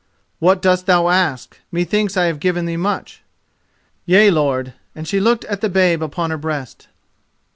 "What 0.39 0.63
dost 0.63 0.87
thou 0.87 1.09
ask? 1.09 1.59
Methinks 1.71 2.17
I 2.17 2.23
have 2.23 2.39
given 2.39 2.65
thee 2.65 2.75
much." 2.75 3.21
"Yea, 4.07 4.31
lord," 4.31 4.73
and 4.95 5.07
she 5.07 5.19
looked 5.19 5.45
at 5.45 5.61
the 5.61 5.69
babe 5.69 6.01
upon 6.01 6.31
her 6.31 6.39
breast. 6.39 6.87